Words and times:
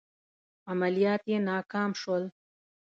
عملیات 0.71 1.23
یې 1.31 1.37
ناکام 1.49 1.91
شول. 2.01 2.23